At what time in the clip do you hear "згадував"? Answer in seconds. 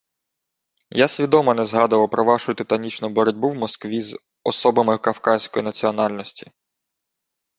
1.65-2.09